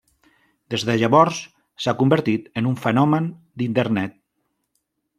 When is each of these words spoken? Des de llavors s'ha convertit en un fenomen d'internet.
Des 0.73 0.85
de 0.89 0.95
llavors 1.01 1.41
s'ha 1.85 1.95
convertit 2.01 2.51
en 2.63 2.73
un 2.73 2.83
fenomen 2.87 3.31
d'internet. 3.63 4.21